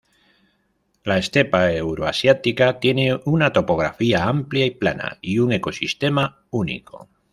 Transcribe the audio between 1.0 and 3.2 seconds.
La estepa euroasiática tiene